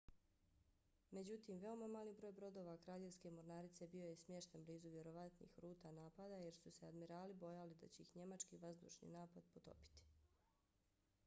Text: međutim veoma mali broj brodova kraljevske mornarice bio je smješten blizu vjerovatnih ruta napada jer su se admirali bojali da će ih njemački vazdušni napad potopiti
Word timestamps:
međutim 1.17 1.59
veoma 1.63 1.89
mali 1.95 2.13
broj 2.21 2.31
brodova 2.39 2.73
kraljevske 2.85 3.31
mornarice 3.35 3.87
bio 3.91 4.07
je 4.07 4.15
smješten 4.23 4.65
blizu 4.71 4.89
vjerovatnih 4.95 5.59
ruta 5.59 5.91
napada 5.99 6.41
jer 6.47 6.55
su 6.63 6.71
se 6.79 6.87
admirali 6.89 7.33
bojali 7.47 7.75
da 7.85 7.87
će 7.87 8.03
ih 8.03 8.15
njemački 8.15 8.57
vazdušni 8.67 9.13
napad 9.21 9.43
potopiti 9.53 10.09